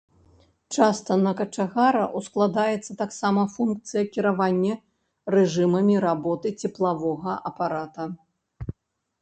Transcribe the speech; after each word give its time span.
Часта 0.75 1.17
на 1.25 1.33
качагара 1.41 2.05
ускладаецца 2.19 2.95
таксама 3.03 3.45
функцыя 3.57 4.03
кіравання 4.15 4.73
рэжымамі 5.37 5.95
работы 6.07 6.47
цеплавога 6.65 7.31
апарата. 7.53 8.03